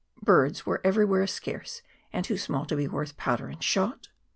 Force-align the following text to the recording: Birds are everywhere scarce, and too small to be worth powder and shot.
Birds 0.23 0.63
are 0.65 0.81
everywhere 0.83 1.27
scarce, 1.27 1.83
and 2.11 2.25
too 2.25 2.35
small 2.35 2.65
to 2.65 2.75
be 2.75 2.87
worth 2.87 3.17
powder 3.17 3.49
and 3.49 3.61
shot. 3.61 4.07